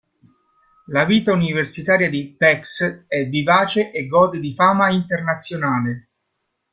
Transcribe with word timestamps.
La 0.87 1.05
vita 1.05 1.31
universitaria 1.31 2.09
di 2.09 2.33
Pécs 2.35 3.05
è 3.07 3.23
vivace 3.29 3.91
e 3.91 4.07
gode 4.07 4.39
di 4.39 4.55
fama 4.55 4.89
internazionale. 4.89 6.09